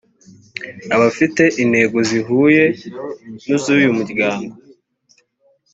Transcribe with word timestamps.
abafite 0.95 1.43
intego 1.63 1.97
zihuye 2.09 2.63
n’iz’uyu 3.47 3.89
muryango 3.97 4.53